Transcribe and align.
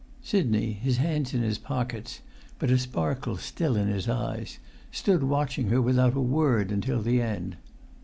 Sidney, 0.23 0.71
his 0.71 0.97
hands 0.97 1.31
in 1.31 1.43
his 1.43 1.59
pockets, 1.59 2.21
but 2.57 2.71
a 2.71 2.79
sparkle 2.79 3.37
still 3.37 3.75
in 3.75 3.87
his 3.87 4.09
eyes, 4.09 4.57
stood 4.91 5.21
watching 5.21 5.67
her 5.67 5.79
without 5.79 6.15
a 6.15 6.19
word 6.19 6.71
until 6.71 7.03
the 7.03 7.21
end. 7.21 7.55